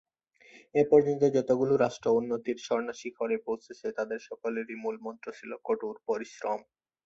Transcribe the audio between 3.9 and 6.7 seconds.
তাদের সকলেরই মূলমন্ত্র ছিল কঠোর পরিশ্রম।